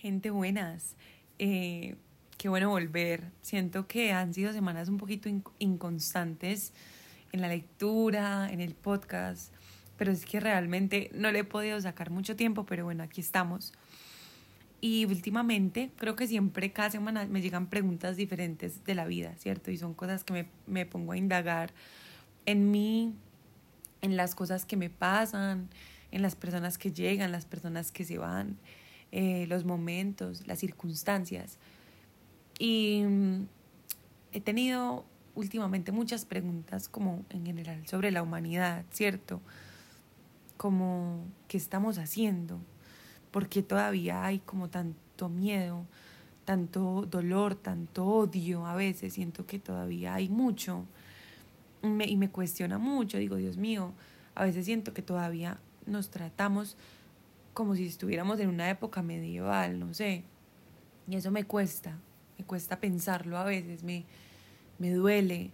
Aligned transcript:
Gente 0.00 0.30
buenas, 0.30 0.96
eh, 1.38 1.94
qué 2.38 2.48
bueno 2.48 2.70
volver. 2.70 3.32
Siento 3.42 3.86
que 3.86 4.12
han 4.12 4.32
sido 4.32 4.50
semanas 4.50 4.88
un 4.88 4.96
poquito 4.96 5.28
inconstantes 5.58 6.72
en 7.32 7.42
la 7.42 7.48
lectura, 7.48 8.48
en 8.50 8.62
el 8.62 8.74
podcast, 8.74 9.52
pero 9.98 10.10
es 10.10 10.24
que 10.24 10.40
realmente 10.40 11.10
no 11.12 11.30
le 11.30 11.40
he 11.40 11.44
podido 11.44 11.78
sacar 11.82 12.08
mucho 12.08 12.34
tiempo, 12.34 12.64
pero 12.64 12.86
bueno, 12.86 13.02
aquí 13.02 13.20
estamos. 13.20 13.74
Y 14.80 15.04
últimamente, 15.04 15.90
creo 15.96 16.16
que 16.16 16.26
siempre 16.26 16.72
cada 16.72 16.90
semana 16.90 17.26
me 17.26 17.42
llegan 17.42 17.66
preguntas 17.66 18.16
diferentes 18.16 18.82
de 18.84 18.94
la 18.94 19.04
vida, 19.04 19.34
¿cierto? 19.36 19.70
Y 19.70 19.76
son 19.76 19.92
cosas 19.92 20.24
que 20.24 20.32
me, 20.32 20.46
me 20.66 20.86
pongo 20.86 21.12
a 21.12 21.18
indagar 21.18 21.74
en 22.46 22.70
mí, 22.70 23.12
en 24.00 24.16
las 24.16 24.34
cosas 24.34 24.64
que 24.64 24.78
me 24.78 24.88
pasan, 24.88 25.68
en 26.10 26.22
las 26.22 26.36
personas 26.36 26.78
que 26.78 26.90
llegan, 26.90 27.32
las 27.32 27.44
personas 27.44 27.92
que 27.92 28.06
se 28.06 28.16
van. 28.16 28.56
Eh, 29.12 29.46
los 29.48 29.64
momentos, 29.64 30.46
las 30.46 30.60
circunstancias. 30.60 31.58
Y 32.58 33.02
mm, 33.04 33.46
he 34.32 34.40
tenido 34.40 35.04
últimamente 35.34 35.90
muchas 35.90 36.24
preguntas 36.24 36.88
como 36.88 37.24
en 37.30 37.44
general 37.44 37.86
sobre 37.88 38.12
la 38.12 38.22
humanidad, 38.22 38.84
¿cierto? 38.90 39.40
Como 40.56 41.24
qué 41.48 41.56
estamos 41.56 41.98
haciendo, 41.98 42.60
porque 43.32 43.62
todavía 43.62 44.24
hay 44.24 44.38
como 44.40 44.68
tanto 44.68 45.28
miedo, 45.28 45.86
tanto 46.44 47.06
dolor, 47.10 47.56
tanto 47.56 48.06
odio 48.06 48.66
a 48.66 48.74
veces, 48.76 49.14
siento 49.14 49.46
que 49.46 49.58
todavía 49.58 50.14
hay 50.14 50.28
mucho 50.28 50.84
y 51.82 52.16
me 52.16 52.30
cuestiona 52.30 52.78
mucho, 52.78 53.18
digo, 53.18 53.36
Dios 53.36 53.56
mío, 53.56 53.92
a 54.34 54.44
veces 54.44 54.66
siento 54.66 54.92
que 54.92 55.02
todavía 55.02 55.58
nos 55.86 56.10
tratamos 56.10 56.76
como 57.54 57.74
si 57.74 57.86
estuviéramos 57.86 58.40
en 58.40 58.48
una 58.48 58.70
época 58.70 59.02
medieval, 59.02 59.78
no 59.78 59.94
sé. 59.94 60.24
Y 61.08 61.16
eso 61.16 61.30
me 61.30 61.44
cuesta, 61.44 61.98
me 62.38 62.44
cuesta 62.44 62.78
pensarlo 62.78 63.36
a 63.36 63.44
veces, 63.44 63.82
me, 63.82 64.04
me 64.78 64.92
duele, 64.92 65.50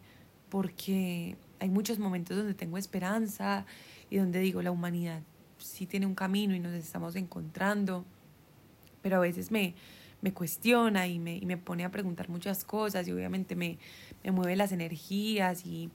porque 0.48 1.36
hay 1.58 1.68
muchos 1.70 1.98
momentos 1.98 2.36
donde 2.36 2.54
tengo 2.54 2.78
esperanza 2.78 3.66
y 4.10 4.16
donde 4.16 4.40
digo, 4.40 4.62
la 4.62 4.70
humanidad 4.70 5.22
sí 5.58 5.86
tiene 5.86 6.06
un 6.06 6.14
camino 6.14 6.54
y 6.54 6.60
nos 6.60 6.74
estamos 6.74 7.16
encontrando, 7.16 8.04
pero 9.02 9.16
a 9.16 9.20
veces 9.20 9.50
me, 9.50 9.74
me 10.20 10.32
cuestiona 10.32 11.06
y 11.06 11.18
me, 11.18 11.36
y 11.36 11.46
me 11.46 11.56
pone 11.56 11.84
a 11.84 11.90
preguntar 11.90 12.28
muchas 12.28 12.64
cosas 12.64 13.08
y 13.08 13.12
obviamente 13.12 13.56
me, 13.56 13.78
me 14.22 14.30
mueve 14.30 14.56
las 14.56 14.72
energías 14.72 15.64
y, 15.66 15.90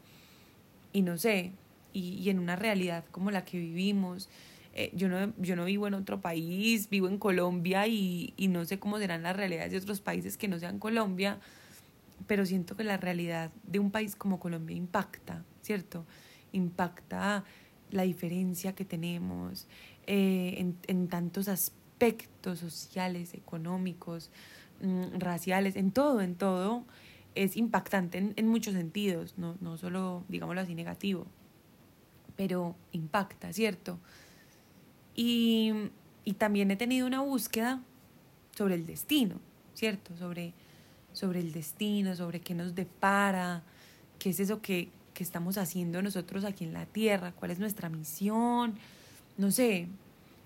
y 0.94 1.02
no 1.02 1.18
sé, 1.18 1.52
y, 1.94 2.14
y 2.16 2.30
en 2.30 2.40
una 2.40 2.56
realidad 2.56 3.06
como 3.12 3.32
la 3.32 3.46
que 3.46 3.60
vivimos, 3.60 4.30
eh, 4.74 4.92
yo, 4.94 5.10
no, 5.10 5.34
yo 5.38 5.56
no 5.56 5.66
vivo 5.66 5.88
en 5.88 5.94
otro 5.94 6.22
país, 6.22 6.90
vivo 6.90 7.08
en 7.08 7.18
Colombia 7.18 7.88
y, 7.88 8.34
y 8.38 8.48
no 8.48 8.64
sé 8.66 8.80
cómo 8.80 9.00
serán 9.00 9.24
las 9.24 9.36
realidades 9.36 9.72
de 9.72 9.78
otros 9.78 10.00
países 10.00 10.38
que 10.38 10.48
no 10.48 10.60
sean 10.60 10.80
Colombia, 10.80 11.40
pero 12.28 12.46
siento 12.46 12.78
que 12.78 12.84
la 12.84 12.98
realidad 12.98 13.52
de 13.64 13.80
un 13.80 13.92
país 13.92 14.16
como 14.16 14.40
Colombia 14.40 14.76
impacta, 14.76 15.44
¿cierto? 15.62 16.06
Impacta 16.54 17.44
la 17.90 18.04
diferencia 18.04 18.74
que 18.74 18.86
tenemos 18.86 19.68
eh, 20.08 20.56
en, 20.58 20.78
en, 20.88 21.10
tantos 21.10 21.50
aspectos 21.50 22.60
sociales, 22.60 23.34
económicos, 23.34 24.32
mm, 24.82 25.20
raciales, 25.20 25.76
en 25.76 25.92
todo, 25.92 26.22
en 26.22 26.36
todo, 26.36 26.86
es 27.36 27.58
impactante 27.58 28.18
en, 28.18 28.34
en 28.38 28.48
muchos 28.48 28.74
sentidos, 28.74 29.38
no, 29.38 29.58
no 29.60 29.78
solo, 29.78 30.24
digámoslo 30.30 30.62
así, 30.62 30.76
negativo, 30.76 31.28
pero 32.38 32.76
impacta, 32.94 33.52
¿cierto? 33.52 34.00
Y, 35.24 35.72
y 36.26 36.34
también 36.34 36.72
he 36.72 36.76
tenido 36.76 37.06
una 37.06 37.22
búsqueda 37.22 37.80
sobre 38.58 38.74
el 38.74 38.88
destino, 38.88 39.36
¿cierto? 39.76 40.18
Sobre, 40.18 40.52
sobre 41.14 41.42
el 41.42 41.52
destino, 41.52 42.16
sobre 42.16 42.40
qué 42.40 42.56
nos 42.56 42.74
depara, 42.74 43.62
qué 44.18 44.32
es 44.32 44.40
eso 44.40 44.64
que, 44.64 44.90
que 45.14 45.24
estamos 45.24 45.60
haciendo 45.60 46.02
nosotros 46.02 46.44
aquí 46.44 46.64
en 46.64 46.74
la 46.74 46.88
Tierra, 46.88 47.34
cuál 47.34 47.52
es 47.52 47.60
nuestra 47.60 47.88
misión, 47.88 48.74
no 49.38 49.52
sé, 49.52 49.90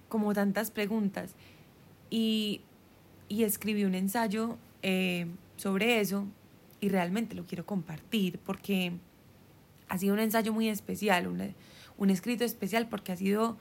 como 0.09 0.33
tantas 0.33 0.72
preguntas. 0.72 1.35
Y, 2.09 2.59
y 3.29 3.44
escribí 3.44 3.85
un 3.85 3.95
ensayo 3.95 4.57
eh, 4.83 5.25
sobre 5.55 6.01
eso 6.01 6.25
y 6.81 6.89
realmente 6.89 7.33
lo 7.33 7.45
quiero 7.45 7.66
compartir 7.66 8.39
porque 8.39 8.91
ha 9.88 9.97
sido 9.97 10.16
un 10.16 10.19
ensayo 10.19 10.51
muy 10.51 10.67
especial, 10.67 11.28
un, 11.28 11.55
un 11.97 12.09
escrito 12.09 12.44
especial 12.44 12.89
porque 12.89 13.13
ha 13.13 13.16
sido 13.16 13.57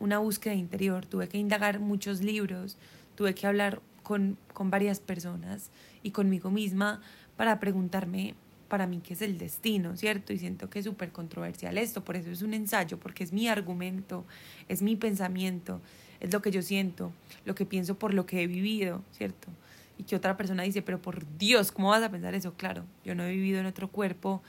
una 0.00 0.18
búsqueda 0.18 0.54
interior, 0.54 1.06
tuve 1.06 1.28
que 1.28 1.38
indagar 1.38 1.80
muchos 1.80 2.22
libros, 2.22 2.76
tuve 3.14 3.34
que 3.34 3.46
hablar 3.46 3.80
con, 4.02 4.38
con 4.52 4.70
varias 4.70 5.00
personas 5.00 5.70
y 6.02 6.12
conmigo 6.12 6.50
misma 6.50 7.00
para 7.36 7.60
preguntarme 7.60 8.34
para 8.68 8.86
mí 8.86 9.00
qué 9.02 9.14
es 9.14 9.22
el 9.22 9.38
destino, 9.38 9.96
¿cierto? 9.96 10.32
Y 10.32 10.38
siento 10.38 10.70
que 10.70 10.80
es 10.80 10.84
súper 10.84 11.10
controversial 11.10 11.78
esto, 11.78 12.04
por 12.04 12.16
eso 12.16 12.30
es 12.30 12.42
un 12.42 12.54
ensayo, 12.54 12.98
porque 12.98 13.24
es 13.24 13.32
mi 13.32 13.48
argumento, 13.48 14.24
es 14.68 14.82
mi 14.82 14.94
pensamiento, 14.94 15.80
es 16.20 16.32
lo 16.32 16.42
que 16.42 16.50
yo 16.50 16.62
siento, 16.62 17.10
lo 17.44 17.54
que 17.54 17.64
pienso 17.64 17.98
por 17.98 18.14
lo 18.14 18.26
que 18.26 18.42
he 18.42 18.46
vivido, 18.46 19.02
¿cierto? 19.12 19.48
Y 19.96 20.04
que 20.04 20.14
otra 20.14 20.36
persona 20.36 20.62
dice, 20.62 20.82
pero 20.82 21.00
por 21.00 21.24
Dios, 21.38 21.72
¿cómo 21.72 21.88
vas 21.88 22.02
a 22.02 22.10
pensar 22.10 22.34
eso? 22.34 22.54
Claro, 22.54 22.84
yo 23.04 23.14
no 23.14 23.24
he 23.24 23.32
vivido 23.32 23.58
en 23.58 23.66
otro 23.66 23.88
cuerpo, 23.88 24.42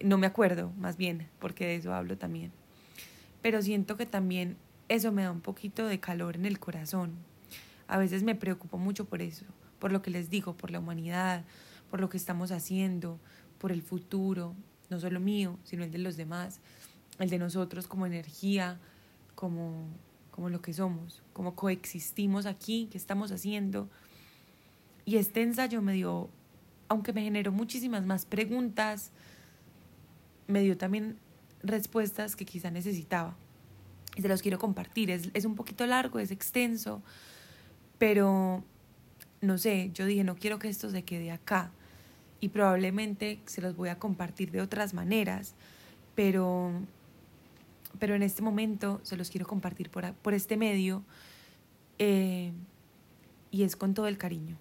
no 0.00 0.16
me 0.16 0.26
acuerdo, 0.26 0.72
más 0.78 0.96
bien, 0.96 1.26
porque 1.38 1.66
de 1.66 1.76
eso 1.76 1.92
hablo 1.92 2.16
también. 2.16 2.52
Pero 3.42 3.60
siento 3.62 3.96
que 3.96 4.06
también 4.06 4.56
eso 4.88 5.12
me 5.12 5.22
da 5.22 5.32
un 5.32 5.40
poquito 5.40 5.86
de 5.86 6.00
calor 6.00 6.36
en 6.36 6.46
el 6.46 6.58
corazón. 6.58 7.12
A 7.88 7.98
veces 7.98 8.22
me 8.22 8.34
preocupo 8.34 8.78
mucho 8.78 9.04
por 9.04 9.22
eso, 9.22 9.44
por 9.78 9.92
lo 9.92 10.02
que 10.02 10.10
les 10.10 10.30
digo, 10.30 10.56
por 10.56 10.70
la 10.70 10.78
humanidad, 10.78 11.44
por 11.90 12.00
lo 12.00 12.08
que 12.08 12.16
estamos 12.16 12.50
haciendo, 12.50 13.18
por 13.58 13.72
el 13.72 13.82
futuro, 13.82 14.54
no 14.90 15.00
solo 15.00 15.20
mío, 15.20 15.58
sino 15.64 15.84
el 15.84 15.90
de 15.90 15.98
los 15.98 16.16
demás, 16.16 16.60
el 17.18 17.30
de 17.30 17.38
nosotros 17.38 17.86
como 17.86 18.06
energía, 18.06 18.78
como, 19.34 19.86
como 20.30 20.50
lo 20.50 20.60
que 20.62 20.72
somos, 20.72 21.22
como 21.32 21.54
coexistimos 21.54 22.46
aquí, 22.46 22.88
qué 22.90 22.98
estamos 22.98 23.32
haciendo. 23.32 23.88
Y 25.04 25.16
este 25.16 25.42
ensayo 25.42 25.82
me 25.82 25.94
dio, 25.94 26.28
aunque 26.88 27.12
me 27.12 27.22
generó 27.22 27.52
muchísimas 27.52 28.04
más 28.04 28.26
preguntas, 28.26 29.10
me 30.46 30.60
dio 30.60 30.76
también 30.76 31.18
respuestas 31.62 32.36
que 32.36 32.44
quizá 32.44 32.70
necesitaba 32.70 33.36
y 34.16 34.22
se 34.22 34.28
los 34.28 34.42
quiero 34.42 34.58
compartir. 34.58 35.10
Es, 35.10 35.30
es 35.34 35.44
un 35.44 35.54
poquito 35.54 35.86
largo, 35.86 36.18
es 36.18 36.32
extenso, 36.32 37.02
pero 37.98 38.64
no 39.40 39.58
sé, 39.58 39.90
yo 39.94 40.06
dije, 40.06 40.24
no 40.24 40.34
quiero 40.34 40.58
que 40.58 40.68
esto 40.68 40.90
se 40.90 41.04
quede 41.04 41.30
acá 41.30 41.70
y 42.40 42.48
probablemente 42.48 43.40
se 43.46 43.60
los 43.60 43.76
voy 43.76 43.90
a 43.90 43.98
compartir 43.98 44.50
de 44.50 44.60
otras 44.60 44.94
maneras, 44.94 45.54
pero, 46.14 46.72
pero 47.98 48.14
en 48.14 48.22
este 48.22 48.42
momento 48.42 49.00
se 49.04 49.16
los 49.16 49.30
quiero 49.30 49.46
compartir 49.46 49.90
por, 49.90 50.12
por 50.14 50.34
este 50.34 50.56
medio 50.56 51.02
eh, 51.98 52.52
y 53.50 53.62
es 53.62 53.76
con 53.76 53.94
todo 53.94 54.08
el 54.08 54.18
cariño. 54.18 54.56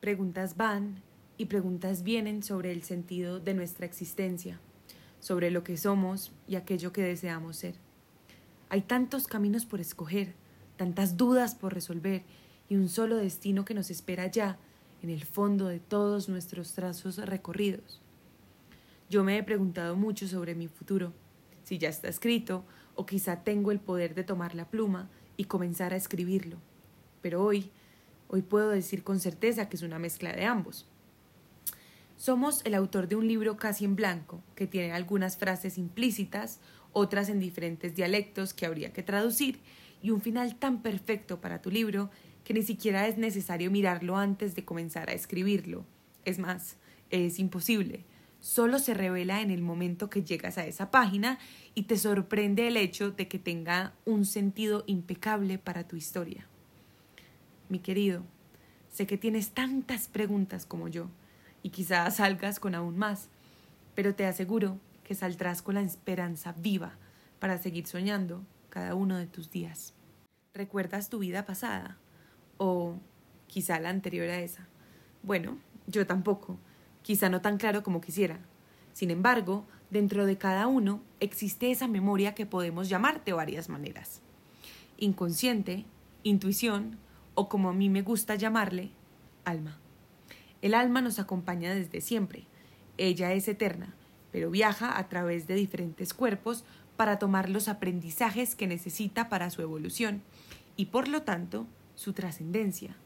Preguntas 0.00 0.56
van 0.56 1.02
y 1.38 1.46
preguntas 1.46 2.02
vienen 2.02 2.42
sobre 2.42 2.72
el 2.72 2.82
sentido 2.82 3.40
de 3.40 3.54
nuestra 3.54 3.86
existencia 3.86 4.60
sobre 5.20 5.50
lo 5.50 5.64
que 5.64 5.76
somos 5.76 6.32
y 6.46 6.56
aquello 6.56 6.92
que 6.92 7.02
deseamos 7.02 7.56
ser. 7.56 7.74
Hay 8.68 8.82
tantos 8.82 9.26
caminos 9.26 9.66
por 9.66 9.80
escoger, 9.80 10.34
tantas 10.76 11.16
dudas 11.16 11.54
por 11.54 11.74
resolver 11.74 12.22
y 12.68 12.76
un 12.76 12.88
solo 12.88 13.16
destino 13.16 13.64
que 13.64 13.74
nos 13.74 13.90
espera 13.90 14.26
ya 14.26 14.58
en 15.02 15.10
el 15.10 15.24
fondo 15.24 15.68
de 15.68 15.80
todos 15.80 16.28
nuestros 16.28 16.72
trazos 16.74 17.16
recorridos. 17.16 18.00
Yo 19.08 19.24
me 19.24 19.38
he 19.38 19.42
preguntado 19.42 19.96
mucho 19.96 20.28
sobre 20.28 20.54
mi 20.54 20.68
futuro, 20.68 21.12
si 21.64 21.78
ya 21.78 21.88
está 21.88 22.08
escrito 22.08 22.64
o 22.94 23.06
quizá 23.06 23.42
tengo 23.42 23.70
el 23.72 23.80
poder 23.80 24.14
de 24.14 24.24
tomar 24.24 24.54
la 24.54 24.68
pluma 24.68 25.08
y 25.36 25.44
comenzar 25.44 25.94
a 25.94 25.96
escribirlo. 25.96 26.58
Pero 27.22 27.42
hoy, 27.42 27.70
hoy 28.28 28.42
puedo 28.42 28.70
decir 28.70 29.04
con 29.04 29.20
certeza 29.20 29.68
que 29.68 29.76
es 29.76 29.82
una 29.82 29.98
mezcla 29.98 30.32
de 30.32 30.44
ambos. 30.44 30.86
Somos 32.18 32.62
el 32.64 32.74
autor 32.74 33.06
de 33.06 33.14
un 33.14 33.28
libro 33.28 33.56
casi 33.56 33.84
en 33.84 33.94
blanco, 33.94 34.42
que 34.56 34.66
tiene 34.66 34.90
algunas 34.90 35.36
frases 35.36 35.78
implícitas, 35.78 36.58
otras 36.92 37.28
en 37.28 37.38
diferentes 37.38 37.94
dialectos 37.94 38.52
que 38.52 38.66
habría 38.66 38.92
que 38.92 39.04
traducir, 39.04 39.60
y 40.02 40.10
un 40.10 40.20
final 40.20 40.56
tan 40.56 40.82
perfecto 40.82 41.40
para 41.40 41.62
tu 41.62 41.70
libro 41.70 42.10
que 42.42 42.54
ni 42.54 42.62
siquiera 42.62 43.06
es 43.06 43.18
necesario 43.18 43.70
mirarlo 43.70 44.16
antes 44.16 44.56
de 44.56 44.64
comenzar 44.64 45.08
a 45.08 45.12
escribirlo. 45.12 45.84
Es 46.24 46.40
más, 46.40 46.76
es 47.10 47.38
imposible. 47.38 48.04
Solo 48.40 48.80
se 48.80 48.94
revela 48.94 49.40
en 49.40 49.52
el 49.52 49.62
momento 49.62 50.10
que 50.10 50.24
llegas 50.24 50.58
a 50.58 50.66
esa 50.66 50.90
página 50.90 51.38
y 51.76 51.84
te 51.84 51.96
sorprende 51.96 52.66
el 52.66 52.76
hecho 52.76 53.12
de 53.12 53.28
que 53.28 53.38
tenga 53.38 53.94
un 54.04 54.24
sentido 54.24 54.82
impecable 54.88 55.56
para 55.58 55.86
tu 55.86 55.94
historia. 55.94 56.48
Mi 57.68 57.78
querido, 57.78 58.24
sé 58.90 59.06
que 59.06 59.18
tienes 59.18 59.50
tantas 59.50 60.08
preguntas 60.08 60.66
como 60.66 60.88
yo, 60.88 61.10
y 61.62 61.70
quizás 61.70 62.16
salgas 62.16 62.60
con 62.60 62.74
aún 62.74 62.98
más, 62.98 63.28
pero 63.94 64.14
te 64.14 64.26
aseguro 64.26 64.78
que 65.04 65.14
saldrás 65.14 65.62
con 65.62 65.74
la 65.74 65.82
esperanza 65.82 66.52
viva 66.52 66.92
para 67.38 67.58
seguir 67.58 67.86
soñando 67.86 68.44
cada 68.68 68.94
uno 68.94 69.16
de 69.16 69.26
tus 69.26 69.50
días. 69.50 69.94
¿Recuerdas 70.54 71.08
tu 71.08 71.18
vida 71.18 71.44
pasada? 71.44 71.96
O 72.58 72.96
quizá 73.46 73.80
la 73.80 73.90
anterior 73.90 74.28
a 74.28 74.40
esa. 74.40 74.66
Bueno, 75.22 75.58
yo 75.86 76.06
tampoco, 76.06 76.58
quizá 77.02 77.28
no 77.28 77.40
tan 77.40 77.58
claro 77.58 77.82
como 77.82 78.00
quisiera. 78.00 78.38
Sin 78.92 79.10
embargo, 79.10 79.66
dentro 79.90 80.26
de 80.26 80.36
cada 80.36 80.66
uno 80.66 81.00
existe 81.20 81.70
esa 81.70 81.88
memoria 81.88 82.34
que 82.34 82.46
podemos 82.46 82.88
llamar 82.88 83.24
de 83.24 83.32
varias 83.32 83.68
maneras. 83.68 84.20
Inconsciente, 84.98 85.86
intuición 86.22 86.98
o 87.34 87.48
como 87.48 87.70
a 87.70 87.72
mí 87.72 87.88
me 87.88 88.02
gusta 88.02 88.34
llamarle, 88.34 88.90
alma. 89.44 89.78
El 90.62 90.74
alma 90.74 91.00
nos 91.00 91.18
acompaña 91.18 91.74
desde 91.74 92.00
siempre. 92.00 92.44
Ella 92.96 93.32
es 93.32 93.46
eterna, 93.48 93.94
pero 94.32 94.50
viaja 94.50 94.98
a 94.98 95.08
través 95.08 95.46
de 95.46 95.54
diferentes 95.54 96.14
cuerpos 96.14 96.64
para 96.96 97.18
tomar 97.18 97.48
los 97.48 97.68
aprendizajes 97.68 98.56
que 98.56 98.66
necesita 98.66 99.28
para 99.28 99.50
su 99.50 99.62
evolución 99.62 100.22
y 100.76 100.86
por 100.86 101.08
lo 101.08 101.22
tanto 101.22 101.66
su 101.94 102.12
trascendencia. 102.12 102.96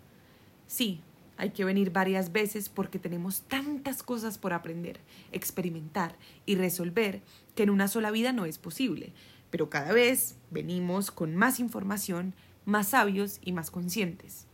Sí, 0.66 1.00
hay 1.36 1.50
que 1.50 1.64
venir 1.64 1.92
varias 1.92 2.32
veces 2.32 2.68
porque 2.68 2.98
tenemos 2.98 3.42
tantas 3.42 4.02
cosas 4.02 4.38
por 4.38 4.52
aprender, 4.52 5.00
experimentar 5.32 6.16
y 6.46 6.54
resolver 6.54 7.20
que 7.54 7.64
en 7.64 7.70
una 7.70 7.88
sola 7.88 8.10
vida 8.10 8.32
no 8.32 8.46
es 8.46 8.58
posible, 8.58 9.12
pero 9.50 9.68
cada 9.68 9.92
vez 9.92 10.36
venimos 10.50 11.10
con 11.10 11.36
más 11.36 11.60
información, 11.60 12.34
más 12.64 12.88
sabios 12.88 13.40
y 13.42 13.52
más 13.52 13.70
conscientes. 13.70 14.46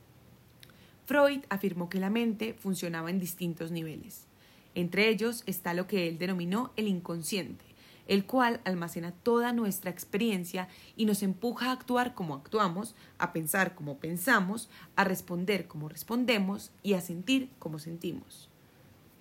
Freud 1.09 1.41
afirmó 1.49 1.89
que 1.89 2.01
la 2.01 2.11
mente 2.11 2.53
funcionaba 2.53 3.09
en 3.09 3.19
distintos 3.19 3.71
niveles. 3.71 4.27
Entre 4.75 5.09
ellos 5.09 5.43
está 5.47 5.73
lo 5.73 5.87
que 5.87 6.07
él 6.07 6.19
denominó 6.19 6.71
el 6.77 6.87
inconsciente, 6.87 7.65
el 8.09 8.27
cual 8.27 8.61
almacena 8.67 9.13
toda 9.13 9.55
nuestra 9.55 9.91
experiencia 9.91 10.69
y 10.97 11.07
nos 11.07 11.23
empuja 11.23 11.71
a 11.71 11.73
actuar 11.73 12.15
como 12.15 12.35
actuamos, 12.35 12.95
a 13.17 13.33
pensar 13.33 13.75
como 13.75 13.97
pensamos, 13.97 14.69
a 14.97 15.05
responder 15.05 15.67
como 15.67 15.89
respondemos 15.89 16.73
y 16.83 16.93
a 16.93 17.01
sentir 17.01 17.49
como 17.59 17.79
sentimos. 17.79 18.51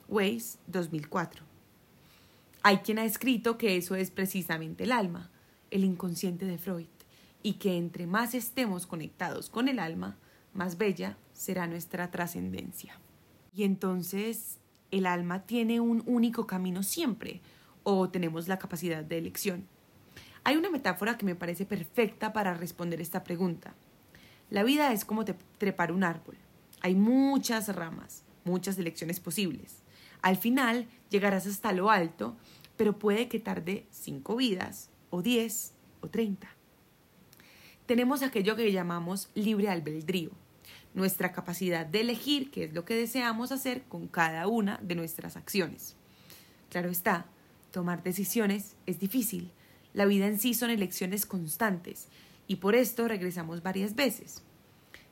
Weiss 0.09 0.59
2004. 0.67 1.45
Hay 2.63 2.79
quien 2.79 2.99
ha 2.99 3.05
escrito 3.05 3.57
que 3.57 3.77
eso 3.77 3.95
es 3.95 4.11
precisamente 4.11 4.83
el 4.83 4.91
alma, 4.91 5.31
el 5.71 5.85
inconsciente 5.85 6.47
de 6.47 6.57
Freud, 6.57 6.87
y 7.43 7.53
que 7.53 7.77
entre 7.77 8.07
más 8.07 8.33
estemos 8.33 8.85
conectados 8.85 9.49
con 9.49 9.69
el 9.69 9.79
alma, 9.79 10.17
más 10.57 10.77
bella 10.77 11.17
será 11.33 11.67
nuestra 11.67 12.11
trascendencia. 12.11 12.99
Y 13.53 13.63
entonces, 13.63 14.57
¿el 14.91 15.05
alma 15.05 15.45
tiene 15.45 15.79
un 15.79 16.03
único 16.05 16.47
camino 16.47 16.83
siempre 16.83 17.41
o 17.83 18.09
tenemos 18.09 18.47
la 18.47 18.59
capacidad 18.59 19.03
de 19.03 19.17
elección? 19.17 19.67
Hay 20.43 20.55
una 20.55 20.69
metáfora 20.69 21.17
que 21.17 21.25
me 21.25 21.35
parece 21.35 21.65
perfecta 21.65 22.33
para 22.33 22.53
responder 22.53 23.01
esta 23.01 23.23
pregunta. 23.23 23.75
La 24.49 24.63
vida 24.63 24.93
es 24.93 25.05
como 25.05 25.25
trepar 25.57 25.91
un 25.91 26.03
árbol. 26.03 26.37
Hay 26.81 26.95
muchas 26.95 27.73
ramas, 27.75 28.23
muchas 28.45 28.77
elecciones 28.77 29.19
posibles. 29.19 29.83
Al 30.21 30.37
final 30.37 30.87
llegarás 31.09 31.45
hasta 31.47 31.71
lo 31.71 31.91
alto, 31.91 32.35
pero 32.77 32.97
puede 32.97 33.27
que 33.27 33.39
tarde 33.39 33.85
cinco 33.91 34.37
vidas, 34.37 34.89
o 35.09 35.21
diez, 35.21 35.73
o 36.01 36.07
treinta. 36.07 36.47
Tenemos 37.85 38.21
aquello 38.21 38.55
que 38.55 38.71
llamamos 38.71 39.29
libre 39.33 39.69
albedrío, 39.69 40.31
nuestra 40.97 41.31
capacidad 41.31 41.85
de 41.85 42.01
elegir 42.01 42.49
qué 42.49 42.63
es 42.63 42.73
lo 42.73 42.83
que 42.83 42.95
deseamos 42.95 43.51
hacer 43.51 43.83
con 43.83 44.07
cada 44.07 44.47
una 44.47 44.79
de 44.81 44.95
nuestras 44.95 45.37
acciones. 45.37 45.95
Claro 46.71 46.89
está, 46.89 47.27
tomar 47.71 48.01
decisiones 48.01 48.75
es 48.87 48.99
difícil. 48.99 49.51
La 49.93 50.05
vida 50.05 50.25
en 50.25 50.39
sí 50.39 50.55
son 50.55 50.71
elecciones 50.71 51.27
constantes 51.27 52.07
y 52.47 52.55
por 52.55 52.73
esto 52.73 53.07
regresamos 53.07 53.61
varias 53.61 53.95
veces. 53.95 54.41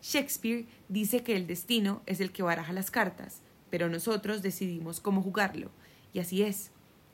Shakespeare 0.02 0.66
dice 0.90 1.22
que 1.22 1.36
el 1.36 1.46
destino 1.46 2.02
es 2.08 2.20
el 2.20 2.32
que 2.32 2.42
baraja 2.42 2.74
las 2.74 2.90
cartas, 2.90 3.42
pero 3.70 3.88
nosotros 3.88 4.42
decidimos 4.42 5.00
cómo 5.00 5.22
jugarlo, 5.22 5.70
y 6.14 6.20
así 6.20 6.42
es. 6.42 6.72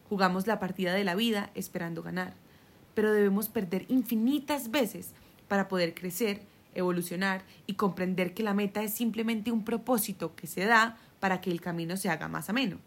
Jugamos 0.08 0.48
la 0.48 0.60
partida 0.60 0.94
de 0.94 1.04
la 1.04 1.16
vida 1.16 1.52
esperando 1.56 2.04
ganar, 2.04 2.36
pero 2.94 3.12
debemos 3.12 3.50
perder 3.50 3.86
infinitas 3.90 4.72
veces 4.72 5.12
para 5.50 5.68
poder 5.68 5.94
crecer 5.94 6.42
evolucionar 6.74 7.44
y 7.68 7.74
comprender 7.74 8.34
que 8.34 8.44
la 8.44 8.54
meta 8.54 8.84
es 8.84 8.94
simplemente 8.94 9.52
un 9.52 9.64
propósito 9.64 10.36
que 10.36 10.48
se 10.48 10.66
da 10.66 10.98
para 11.20 11.42
que 11.42 11.52
el 11.52 11.62
camino 11.62 11.98
se 11.98 12.10
haga 12.10 12.28
más 12.28 12.50
ameno. 12.50 12.78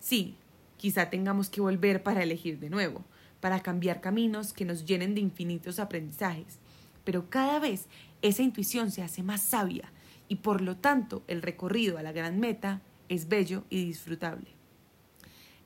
Sí, 0.00 0.36
quizá 0.76 1.10
tengamos 1.10 1.48
que 1.50 1.60
volver 1.60 2.02
para 2.02 2.22
elegir 2.22 2.58
de 2.58 2.70
nuevo, 2.70 3.04
para 3.40 3.60
cambiar 3.60 4.00
caminos 4.00 4.52
que 4.52 4.64
nos 4.64 4.84
llenen 4.84 5.14
de 5.14 5.20
infinitos 5.20 5.78
aprendizajes, 5.78 6.58
pero 7.04 7.28
cada 7.30 7.58
vez 7.58 7.86
esa 8.22 8.42
intuición 8.42 8.90
se 8.90 9.02
hace 9.02 9.22
más 9.22 9.42
sabia 9.42 9.92
y 10.28 10.36
por 10.36 10.60
lo 10.60 10.76
tanto 10.76 11.22
el 11.28 11.42
recorrido 11.42 11.98
a 11.98 12.02
la 12.02 12.12
gran 12.12 12.40
meta 12.40 12.80
es 13.08 13.28
bello 13.28 13.64
y 13.70 13.84
disfrutable. 13.84 14.48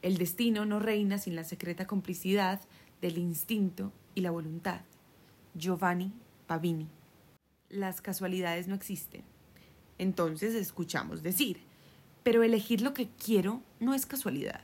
El 0.03 0.19
destino 0.19 0.65
no 0.65 0.79
reina 0.79 1.19
sin 1.19 1.35
la 1.35 1.45
secreta 1.45 1.87
complicidad 1.87 2.61
del 3.01 3.19
instinto 3.19 3.93
y 4.15 4.21
la 4.21 4.31
voluntad. 4.31 4.81
Giovanni 5.55 6.13
Pavini 6.47 6.89
las 7.71 8.01
casualidades 8.01 8.69
no 8.69 8.75
existen. 8.75 9.23
Entonces 9.99 10.55
escuchamos 10.55 11.23
decir, 11.23 11.61
pero 12.23 12.43
elegir 12.43 12.81
lo 12.81 12.95
que 12.95 13.09
quiero 13.09 13.63
no 13.81 13.95
es 13.95 14.07
casualidad. 14.07 14.61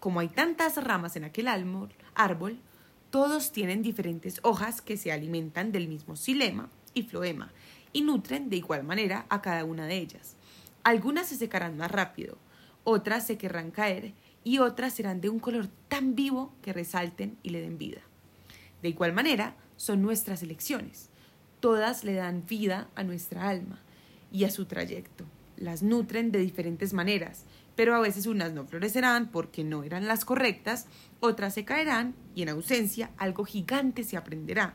Como 0.00 0.20
hay 0.20 0.28
tantas 0.28 0.82
ramas 0.82 1.16
en 1.16 1.24
aquel 1.24 1.48
árbol, 2.14 2.58
todos 3.10 3.52
tienen 3.52 3.82
diferentes 3.82 4.40
hojas 4.42 4.80
que 4.80 4.96
se 4.96 5.12
alimentan 5.12 5.70
del 5.70 5.86
mismo 5.86 6.16
xilema 6.16 6.70
y 6.94 7.02
floema 7.02 7.52
y 7.92 8.02
nutren 8.02 8.48
de 8.48 8.56
igual 8.56 8.84
manera 8.84 9.26
a 9.28 9.42
cada 9.42 9.64
una 9.64 9.86
de 9.86 9.98
ellas. 9.98 10.34
Algunas 10.82 11.28
se 11.28 11.36
secarán 11.36 11.76
más 11.76 11.90
rápido, 11.90 12.38
otras 12.84 13.26
se 13.26 13.38
querrán 13.38 13.70
caer 13.70 14.14
y 14.42 14.58
otras 14.58 14.94
serán 14.94 15.20
de 15.20 15.28
un 15.28 15.38
color 15.38 15.68
tan 15.88 16.16
vivo 16.16 16.52
que 16.62 16.72
resalten 16.72 17.38
y 17.42 17.50
le 17.50 17.60
den 17.60 17.78
vida. 17.78 18.00
De 18.80 18.88
igual 18.88 19.12
manera, 19.12 19.54
son 19.76 20.02
nuestras 20.02 20.42
elecciones 20.42 21.11
todas 21.62 22.02
le 22.02 22.14
dan 22.14 22.44
vida 22.44 22.88
a 22.96 23.04
nuestra 23.04 23.48
alma 23.48 23.78
y 24.32 24.44
a 24.44 24.50
su 24.50 24.66
trayecto. 24.66 25.24
Las 25.56 25.84
nutren 25.84 26.32
de 26.32 26.40
diferentes 26.40 26.92
maneras, 26.92 27.44
pero 27.76 27.94
a 27.94 28.00
veces 28.00 28.26
unas 28.26 28.52
no 28.52 28.66
florecerán 28.66 29.28
porque 29.30 29.62
no 29.62 29.84
eran 29.84 30.08
las 30.08 30.24
correctas, 30.24 30.86
otras 31.20 31.54
se 31.54 31.64
caerán 31.64 32.16
y 32.34 32.42
en 32.42 32.48
ausencia 32.48 33.12
algo 33.16 33.44
gigante 33.44 34.02
se 34.02 34.16
aprenderá. 34.16 34.74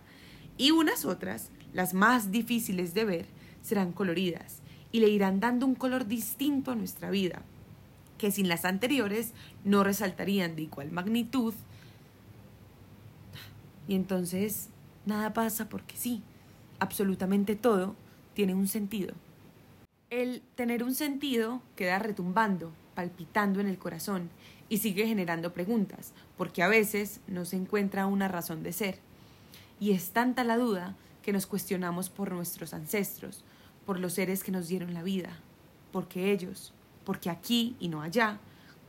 Y 0.56 0.72
unas 0.72 1.04
otras, 1.04 1.50
las 1.74 1.94
más 1.94 2.32
difíciles 2.32 2.94
de 2.94 3.04
ver, 3.04 3.26
serán 3.62 3.92
coloridas 3.92 4.62
y 4.94 5.02
le 5.02 5.10
irán 5.10 5.42
dando 5.42 5.66
un 5.66 5.76
color 5.76 6.08
distinto 6.08 6.72
a 6.72 6.76
nuestra 6.76 7.10
vida, 7.10 7.42
que 8.18 8.32
sin 8.32 8.48
las 8.48 8.64
anteriores 8.64 9.34
no 9.66 9.84
resaltarían 9.84 10.56
de 10.56 10.62
igual 10.62 10.94
magnitud. 10.94 11.54
Y 13.90 13.96
entonces 13.96 14.70
nada 15.06 15.34
pasa 15.34 15.68
porque 15.68 15.98
sí 15.98 16.24
absolutamente 16.80 17.56
todo 17.56 17.96
tiene 18.34 18.54
un 18.54 18.68
sentido. 18.68 19.14
El 20.10 20.42
tener 20.56 20.84
un 20.84 20.96
sentido 20.96 21.62
queda 21.76 22.00
retumbando, 22.00 22.72
palpitando 22.96 23.60
en 23.60 23.68
el 23.68 23.78
corazón 23.78 24.30
y 24.70 24.78
sigue 24.78 25.08
generando 25.08 25.54
preguntas, 25.54 26.14
porque 26.38 26.64
a 26.64 26.68
veces 26.68 27.20
no 27.28 27.46
se 27.46 27.56
encuentra 27.56 28.06
una 28.06 28.28
razón 28.28 28.64
de 28.64 28.74
ser. 28.74 29.00
Y 29.80 29.92
es 29.92 30.12
tanta 30.12 30.44
la 30.44 30.58
duda 30.58 30.96
que 31.22 31.34
nos 31.34 31.46
cuestionamos 31.46 32.10
por 32.10 32.32
nuestros 32.32 32.74
ancestros, 32.74 33.44
por 33.86 34.00
los 34.00 34.14
seres 34.14 34.44
que 34.44 34.52
nos 34.52 34.68
dieron 34.68 34.94
la 34.94 35.04
vida, 35.04 35.38
porque 35.92 36.32
ellos, 36.32 36.74
porque 37.04 37.30
aquí 37.30 37.76
y 37.80 37.90
no 37.90 38.02
allá, 38.02 38.40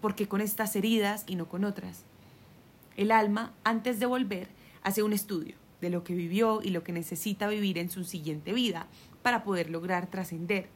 porque 0.01 0.29
con 0.29 0.41
estas 0.41 0.77
heridas 0.77 1.25
y 1.27 1.37
no 1.37 1.49
con 1.49 1.65
otras. 1.65 2.05
El 2.97 3.11
alma, 3.13 3.53
antes 3.65 4.01
de 4.01 4.07
volver, 4.07 4.49
hace 4.83 5.03
un 5.03 5.13
estudio, 5.13 5.57
de 5.81 5.91
lo 5.91 6.05
que 6.05 6.15
vivió 6.15 6.61
y 6.63 6.71
lo 6.71 6.83
que 6.83 6.93
necesita 6.93 7.49
vivir 7.49 7.79
en 7.79 7.91
su 7.91 8.05
siguiente 8.05 8.53
vida 8.53 8.87
para 9.23 9.45
poder 9.45 9.71
lograr 9.71 10.09
trascender. 10.09 10.69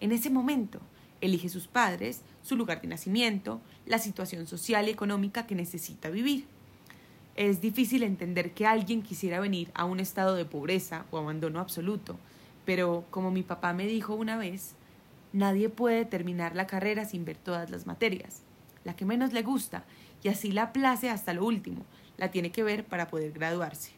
En 0.00 0.12
ese 0.12 0.30
momento, 0.30 0.80
elige 1.20 1.48
sus 1.48 1.66
padres, 1.66 2.22
su 2.42 2.56
lugar 2.56 2.80
de 2.80 2.88
nacimiento, 2.88 3.60
la 3.86 3.98
situación 3.98 4.46
social 4.46 4.88
y 4.88 4.90
económica 4.90 5.46
que 5.46 5.54
necesita 5.54 6.10
vivir. 6.10 6.46
Es 7.34 7.60
difícil 7.60 8.02
entender 8.02 8.52
que 8.52 8.66
alguien 8.66 9.02
quisiera 9.02 9.40
venir 9.40 9.70
a 9.74 9.84
un 9.84 10.00
estado 10.00 10.34
de 10.34 10.44
pobreza 10.44 11.04
o 11.10 11.18
abandono 11.18 11.60
absoluto, 11.60 12.16
pero 12.64 13.04
como 13.10 13.30
mi 13.30 13.42
papá 13.42 13.72
me 13.72 13.86
dijo 13.86 14.14
una 14.14 14.38
vez, 14.38 14.74
nadie 15.32 15.68
puede 15.68 16.04
terminar 16.06 16.56
la 16.56 16.66
carrera 16.66 17.04
sin 17.04 17.24
ver 17.24 17.36
todas 17.36 17.70
las 17.70 17.86
materias. 17.86 18.42
La 18.84 18.96
que 18.96 19.04
menos 19.04 19.32
le 19.32 19.42
gusta 19.42 19.84
y 20.22 20.28
así 20.28 20.50
la 20.50 20.72
place 20.72 21.10
hasta 21.10 21.34
lo 21.34 21.44
último, 21.44 21.84
la 22.16 22.30
tiene 22.30 22.52
que 22.52 22.62
ver 22.62 22.84
para 22.84 23.08
poder 23.08 23.32
graduarse. 23.32 23.95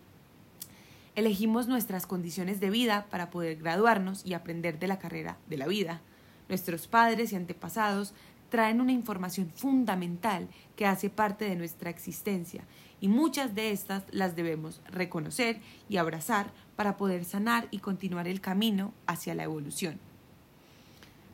Elegimos 1.19 1.67
nuestras 1.67 2.07
condiciones 2.07 2.61
de 2.61 2.71
vida 2.71 3.09
para 3.11 3.29
poder 3.29 3.57
graduarnos 3.57 4.25
y 4.25 4.35
aprender 4.35 4.79
de 4.79 4.87
la 4.87 5.01
carrera 5.01 5.37
de 5.49 5.57
la 5.57 5.67
vida. 5.67 6.01
Nuestros 6.49 6.87
padres 6.87 7.33
y 7.33 7.35
antepasados 7.35 8.15
traen 8.51 8.81
una 8.81 8.93
información 8.93 9.51
fundamental 9.53 10.47
que 10.77 10.87
hace 10.87 11.11
parte 11.11 11.45
de 11.47 11.57
nuestra 11.57 11.91
existencia 11.91 12.63
y 13.01 13.09
muchas 13.09 13.57
de 13.57 13.73
estas 13.73 14.05
las 14.13 14.37
debemos 14.37 14.81
reconocer 14.93 15.61
y 15.89 15.97
abrazar 15.97 16.53
para 16.77 16.97
poder 16.97 17.25
sanar 17.25 17.67
y 17.73 17.81
continuar 17.81 18.29
el 18.29 18.41
camino 18.41 18.95
hacia 19.09 19.35
la 19.35 19.43
evolución. 19.43 19.99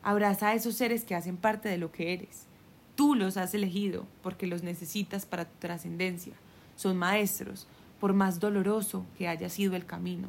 Abraza 0.01 0.47
a 0.47 0.53
esos 0.55 0.73
seres 0.73 1.05
que 1.05 1.13
hacen 1.13 1.37
parte 1.37 1.69
de 1.69 1.77
lo 1.77 1.91
que 1.91 2.11
eres. 2.11 2.47
Tú 2.95 3.13
los 3.13 3.37
has 3.37 3.53
elegido 3.53 4.07
porque 4.23 4.47
los 4.47 4.63
necesitas 4.63 5.27
para 5.27 5.45
tu 5.45 5.59
trascendencia. 5.59 6.33
Son 6.75 6.97
maestros, 6.97 7.67
por 7.99 8.13
más 8.13 8.39
doloroso 8.39 9.05
que 9.17 9.27
haya 9.27 9.49
sido 9.49 9.75
el 9.75 9.85
camino. 9.85 10.27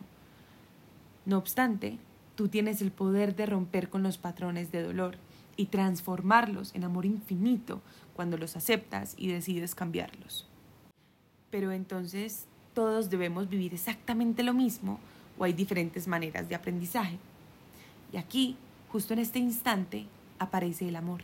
No 1.25 1.39
obstante, 1.39 1.99
tú 2.35 2.49
tienes 2.49 2.81
el 2.83 2.93
poder 2.93 3.35
de 3.35 3.47
romper 3.47 3.89
con 3.89 4.03
los 4.03 4.19
patrones 4.19 4.71
de 4.71 4.83
dolor 4.83 5.17
y 5.57 5.67
transformarlos 5.67 6.75
en 6.75 6.85
amor 6.85 7.07
infinito 7.07 7.81
cuando 8.15 8.37
los 8.39 8.57
aceptas 8.57 9.15
y 9.17 9.29
decides 9.29 9.75
cambiarlos. 9.75 10.47
Pero 11.51 11.73
entonces, 11.73 12.47
¿todos 12.75 13.11
debemos 13.11 13.49
vivir 13.49 13.75
exactamente 13.75 14.43
lo 14.43 14.55
mismo 14.55 15.01
o 15.39 15.45
hay 15.45 15.53
diferentes 15.53 16.07
maneras 16.07 16.49
de 16.49 16.55
aprendizaje? 16.55 17.19
Y 18.13 18.19
aquí, 18.19 18.57
justo 18.91 19.15
en 19.15 19.21
este 19.21 19.39
instante, 19.39 20.07
aparece 20.39 20.89
el 20.89 20.97
amor. 20.97 21.23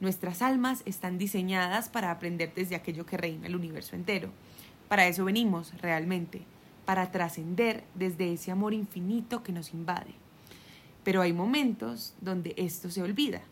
Nuestras 0.00 0.42
almas 0.42 0.82
están 0.84 1.16
diseñadas 1.16 1.88
para 1.88 2.10
aprender 2.10 2.52
desde 2.54 2.76
aquello 2.76 3.06
que 3.06 3.16
reina 3.16 3.46
el 3.46 3.56
universo 3.56 3.96
entero. 3.96 4.30
Para 4.88 5.06
eso 5.08 5.24
venimos 5.24 5.72
realmente, 5.80 6.42
para 6.84 7.10
trascender 7.10 7.84
desde 7.94 8.32
ese 8.32 8.50
amor 8.52 8.72
infinito 8.72 9.42
que 9.42 9.52
nos 9.52 9.74
invade. 9.74 10.14
Pero 11.02 11.22
hay 11.22 11.32
momentos 11.32 12.14
donde 12.20 12.54
esto 12.56 12.90
se 12.90 13.02
olvida, 13.02 13.42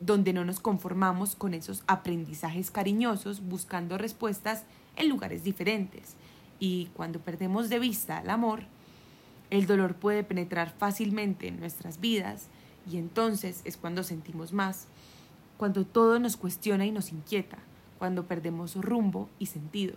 donde 0.00 0.32
no 0.32 0.44
nos 0.44 0.60
conformamos 0.60 1.34
con 1.36 1.54
esos 1.54 1.82
aprendizajes 1.86 2.70
cariñosos 2.70 3.40
buscando 3.40 3.96
respuestas 3.98 4.64
en 4.96 5.08
lugares 5.08 5.44
diferentes. 5.44 6.14
Y 6.60 6.86
cuando 6.94 7.20
perdemos 7.20 7.68
de 7.68 7.78
vista 7.78 8.20
el 8.20 8.30
amor, 8.30 8.64
el 9.50 9.66
dolor 9.66 9.94
puede 9.94 10.24
penetrar 10.24 10.74
fácilmente 10.76 11.48
en 11.48 11.60
nuestras 11.60 12.00
vidas 12.00 12.48
y 12.90 12.98
entonces 12.98 13.62
es 13.64 13.76
cuando 13.76 14.02
sentimos 14.02 14.52
más, 14.52 14.86
cuando 15.56 15.86
todo 15.86 16.18
nos 16.18 16.36
cuestiona 16.36 16.84
y 16.86 16.92
nos 16.92 17.12
inquieta, 17.12 17.58
cuando 17.98 18.26
perdemos 18.26 18.76
rumbo 18.76 19.28
y 19.38 19.46
sentido. 19.46 19.94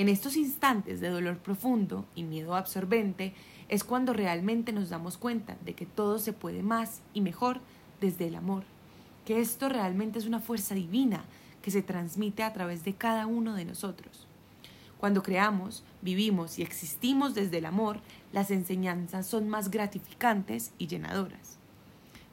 En 0.00 0.08
estos 0.08 0.38
instantes 0.38 1.02
de 1.02 1.10
dolor 1.10 1.36
profundo 1.36 2.06
y 2.14 2.22
miedo 2.22 2.54
absorbente 2.54 3.34
es 3.68 3.84
cuando 3.84 4.14
realmente 4.14 4.72
nos 4.72 4.88
damos 4.88 5.18
cuenta 5.18 5.58
de 5.62 5.74
que 5.74 5.84
todo 5.84 6.18
se 6.18 6.32
puede 6.32 6.62
más 6.62 7.02
y 7.12 7.20
mejor 7.20 7.60
desde 8.00 8.26
el 8.26 8.36
amor, 8.36 8.64
que 9.26 9.42
esto 9.42 9.68
realmente 9.68 10.18
es 10.18 10.24
una 10.24 10.40
fuerza 10.40 10.74
divina 10.74 11.22
que 11.60 11.70
se 11.70 11.82
transmite 11.82 12.42
a 12.42 12.54
través 12.54 12.82
de 12.82 12.94
cada 12.94 13.26
uno 13.26 13.54
de 13.54 13.66
nosotros. 13.66 14.26
Cuando 14.96 15.22
creamos, 15.22 15.84
vivimos 16.00 16.58
y 16.58 16.62
existimos 16.62 17.34
desde 17.34 17.58
el 17.58 17.66
amor, 17.66 18.00
las 18.32 18.50
enseñanzas 18.50 19.26
son 19.26 19.50
más 19.50 19.70
gratificantes 19.70 20.72
y 20.78 20.86
llenadoras. 20.86 21.58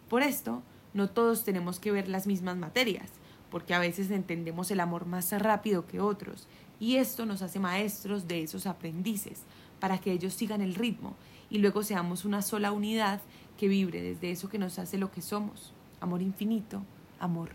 Por 0.08 0.24
esto, 0.24 0.64
no 0.94 1.10
todos 1.10 1.44
tenemos 1.44 1.82
que 1.82 1.92
ver 1.92 2.08
las 2.08 2.28
mismas 2.28 2.56
materias, 2.56 3.10
porque 3.50 3.74
a 3.74 3.80
veces 3.80 4.12
entendemos 4.12 4.72
el 4.72 4.80
amor 4.80 5.06
más 5.06 5.32
rápido 5.32 5.88
que 5.88 6.00
otros, 6.00 6.48
y 6.80 6.98
esto 6.98 7.25
nos 7.25 7.42
hace 7.42 7.60
maestros 7.60 8.27
de 8.27 8.44
esos 8.44 8.68
aprendices, 8.68 9.44
para 9.80 10.00
que 10.00 10.12
ellos 10.12 10.34
sigan 10.34 10.62
el 10.62 10.75
ritmo 10.75 11.16
y 11.50 11.60
luego 11.60 11.84
seamos 11.84 12.25
una 12.25 12.42
sola 12.42 12.72
unidad 12.72 13.22
que 13.58 13.68
vibre 13.68 14.01
desde 14.01 14.32
eso 14.32 14.50
que 14.50 14.60
nos 14.60 14.80
hace 14.80 14.98
lo 14.98 15.12
que 15.12 15.22
somos, 15.22 15.74
amor 16.00 16.22
infinito, 16.22 16.84
amor 17.20 17.51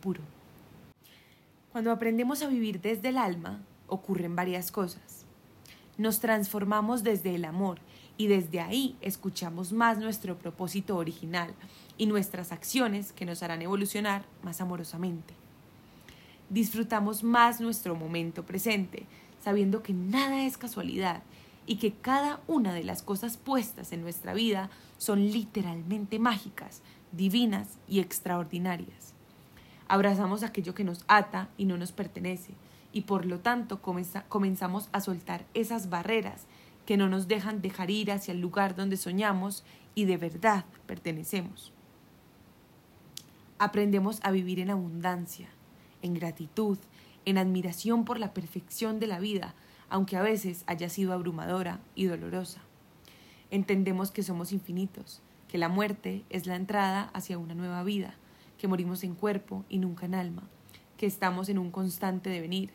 puro. 0.00 0.20
Cuando 1.72 1.90
aprendemos 1.90 2.42
a 2.42 2.48
vivir 2.48 2.80
desde 2.80 3.08
el 3.08 3.18
alma, 3.18 3.60
ocurren 3.88 4.36
varias 4.36 4.70
cosas. 4.70 5.24
Nos 5.98 6.20
transformamos 6.20 7.02
desde 7.02 7.34
el 7.34 7.44
amor 7.44 7.78
y 8.16 8.28
desde 8.28 8.60
ahí 8.60 8.96
escuchamos 9.00 9.72
más 9.72 9.98
nuestro 9.98 10.38
propósito 10.38 10.96
original 10.96 11.54
y 11.98 12.06
nuestras 12.06 12.52
acciones 12.52 13.12
que 13.12 13.26
nos 13.26 13.42
harán 13.42 13.62
evolucionar 13.62 14.24
más 14.42 14.60
amorosamente. 14.60 15.34
Disfrutamos 16.50 17.24
más 17.24 17.60
nuestro 17.60 17.96
momento 17.96 18.44
presente, 18.44 19.06
sabiendo 19.42 19.82
que 19.82 19.92
nada 19.92 20.44
es 20.44 20.56
casualidad 20.56 21.22
y 21.66 21.76
que 21.76 21.92
cada 21.92 22.40
una 22.46 22.72
de 22.74 22.84
las 22.84 23.02
cosas 23.02 23.36
puestas 23.36 23.92
en 23.92 24.02
nuestra 24.02 24.34
vida 24.34 24.70
son 24.98 25.32
literalmente 25.32 26.18
mágicas, 26.18 26.82
divinas 27.12 27.78
y 27.88 28.00
extraordinarias. 28.00 29.14
Abrazamos 29.88 30.42
aquello 30.42 30.74
que 30.74 30.84
nos 30.84 31.04
ata 31.08 31.48
y 31.56 31.64
no 31.64 31.76
nos 31.76 31.92
pertenece, 31.92 32.52
y 32.92 33.02
por 33.02 33.26
lo 33.26 33.40
tanto 33.40 33.80
comenzamos 33.82 34.88
a 34.92 35.00
soltar 35.00 35.44
esas 35.54 35.90
barreras 35.90 36.46
que 36.86 36.96
no 36.96 37.08
nos 37.08 37.28
dejan 37.28 37.62
dejar 37.62 37.90
ir 37.90 38.12
hacia 38.12 38.32
el 38.32 38.40
lugar 38.40 38.74
donde 38.74 38.96
soñamos 38.96 39.64
y 39.94 40.04
de 40.04 40.16
verdad 40.16 40.64
pertenecemos. 40.86 41.72
Aprendemos 43.58 44.20
a 44.22 44.30
vivir 44.30 44.60
en 44.60 44.70
abundancia, 44.70 45.48
en 46.02 46.14
gratitud, 46.14 46.78
en 47.24 47.38
admiración 47.38 48.04
por 48.04 48.18
la 48.18 48.34
perfección 48.34 49.00
de 49.00 49.06
la 49.06 49.18
vida, 49.18 49.54
aunque 49.88 50.16
a 50.16 50.22
veces 50.22 50.64
haya 50.66 50.88
sido 50.88 51.12
abrumadora 51.12 51.80
y 51.94 52.04
dolorosa. 52.04 52.60
Entendemos 53.50 54.10
que 54.10 54.22
somos 54.22 54.52
infinitos, 54.52 55.22
que 55.48 55.58
la 55.58 55.68
muerte 55.68 56.24
es 56.30 56.46
la 56.46 56.56
entrada 56.56 57.10
hacia 57.14 57.38
una 57.38 57.54
nueva 57.54 57.82
vida, 57.84 58.14
que 58.58 58.68
morimos 58.68 59.04
en 59.04 59.14
cuerpo 59.14 59.64
y 59.68 59.78
nunca 59.78 60.06
en 60.06 60.14
alma, 60.14 60.42
que 60.96 61.06
estamos 61.06 61.48
en 61.48 61.58
un 61.58 61.70
constante 61.70 62.30
devenir, 62.30 62.70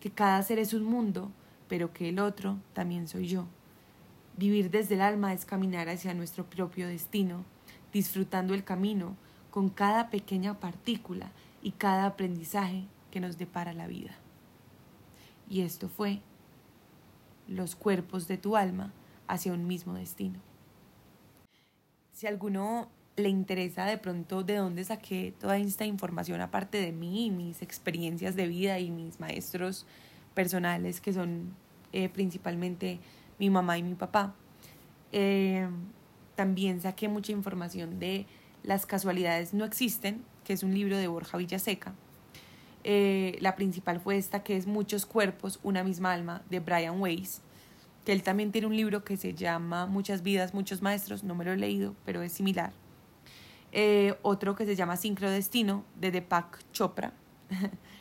que 0.00 0.10
cada 0.10 0.42
ser 0.42 0.58
es 0.58 0.74
un 0.74 0.84
mundo, 0.84 1.30
pero 1.68 1.92
que 1.92 2.08
el 2.08 2.18
otro 2.18 2.58
también 2.72 3.08
soy 3.08 3.28
yo. 3.28 3.46
Vivir 4.36 4.70
desde 4.70 4.94
el 4.94 5.00
alma 5.00 5.32
es 5.32 5.44
caminar 5.44 5.88
hacia 5.88 6.14
nuestro 6.14 6.44
propio 6.44 6.88
destino, 6.88 7.44
disfrutando 7.92 8.54
el 8.54 8.64
camino 8.64 9.16
con 9.50 9.68
cada 9.68 10.10
pequeña 10.10 10.60
partícula 10.60 11.32
y 11.62 11.72
cada 11.72 12.06
aprendizaje 12.06 12.84
que 13.10 13.20
nos 13.20 13.38
depara 13.38 13.72
la 13.72 13.86
vida. 13.86 14.16
Y 15.48 15.62
esto 15.62 15.88
fue 15.88 16.20
los 17.48 17.74
cuerpos 17.74 18.28
de 18.28 18.36
tu 18.36 18.56
alma 18.56 18.92
hacia 19.26 19.52
un 19.52 19.66
mismo 19.66 19.94
destino. 19.94 20.38
Si 22.12 22.26
alguno 22.26 22.88
le 23.16 23.28
interesa 23.28 23.84
de 23.86 23.98
pronto 23.98 24.42
de 24.42 24.56
dónde 24.56 24.84
saqué 24.84 25.34
toda 25.38 25.58
esta 25.58 25.84
información 25.84 26.40
aparte 26.40 26.80
de 26.80 26.92
mí 26.92 27.26
y 27.26 27.30
mis 27.30 27.62
experiencias 27.62 28.36
de 28.36 28.46
vida 28.46 28.78
y 28.78 28.90
mis 28.90 29.18
maestros 29.18 29.86
personales 30.34 31.00
que 31.00 31.12
son 31.12 31.54
eh, 31.92 32.10
principalmente 32.10 33.00
mi 33.38 33.48
mamá 33.48 33.78
y 33.78 33.82
mi 33.82 33.94
papá, 33.94 34.34
eh, 35.12 35.66
también 36.34 36.80
saqué 36.80 37.08
mucha 37.08 37.32
información 37.32 37.98
de 37.98 38.26
Las 38.62 38.84
casualidades 38.84 39.54
no 39.54 39.64
existen, 39.64 40.22
que 40.44 40.52
es 40.52 40.62
un 40.62 40.74
libro 40.74 40.98
de 40.98 41.08
Borja 41.08 41.38
Villaseca. 41.38 41.94
Eh, 42.84 43.38
la 43.40 43.56
principal 43.56 44.00
fue 44.00 44.18
esta, 44.18 44.42
que 44.42 44.56
es 44.56 44.66
Muchos 44.66 45.06
cuerpos, 45.06 45.60
una 45.62 45.82
misma 45.84 46.12
alma, 46.12 46.42
de 46.50 46.60
Brian 46.60 47.00
Weiss 47.00 47.42
que 48.04 48.12
él 48.12 48.22
también 48.22 48.52
tiene 48.52 48.66
un 48.66 48.74
libro 48.74 49.04
que 49.04 49.18
se 49.18 49.34
llama 49.34 49.84
Muchas 49.84 50.22
vidas, 50.22 50.54
muchos 50.54 50.80
maestros, 50.80 51.24
no 51.24 51.34
me 51.34 51.44
lo 51.44 51.52
he 51.52 51.58
leído, 51.58 51.94
pero 52.06 52.22
es 52.22 52.32
similar. 52.32 52.72
Otro 54.22 54.54
que 54.56 54.64
se 54.64 54.76
llama 54.76 54.96
Sincrodestino, 54.96 55.84
de 56.00 56.10
Deepak 56.10 56.64
Chopra. 56.72 57.12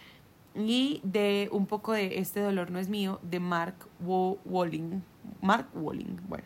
y 0.57 1.01
de 1.03 1.49
un 1.51 1.67
poco 1.67 1.93
de 1.93 2.19
Este 2.19 2.39
dolor 2.39 2.71
no 2.71 2.79
es 2.79 2.89
mío, 2.89 3.19
de 3.23 3.39
Mark 3.39 3.75
Walling. 3.99 5.01
Mark 5.41 5.67
Walling, 5.73 6.17
bueno. 6.27 6.45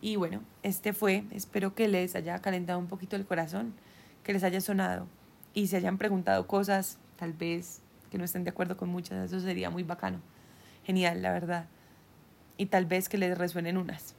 Y 0.00 0.16
bueno, 0.16 0.42
este 0.62 0.92
fue, 0.92 1.24
espero 1.32 1.74
que 1.74 1.88
les 1.88 2.14
haya 2.14 2.38
calentado 2.40 2.78
un 2.78 2.86
poquito 2.86 3.16
el 3.16 3.26
corazón, 3.26 3.74
que 4.22 4.32
les 4.32 4.44
haya 4.44 4.60
sonado 4.60 5.06
y 5.54 5.66
se 5.66 5.76
hayan 5.78 5.98
preguntado 5.98 6.46
cosas, 6.46 6.98
tal 7.16 7.32
vez 7.32 7.80
que 8.10 8.18
no 8.18 8.24
estén 8.24 8.44
de 8.44 8.50
acuerdo 8.50 8.76
con 8.76 8.88
muchas, 8.88 9.32
eso 9.32 9.40
sería 9.40 9.70
muy 9.70 9.82
bacano. 9.82 10.20
Genial, 10.84 11.22
la 11.22 11.32
verdad 11.32 11.66
y 12.56 12.66
tal 12.66 12.86
vez 12.86 13.08
que 13.08 13.18
les 13.18 13.36
resuenen 13.36 13.76
unas. 13.76 14.14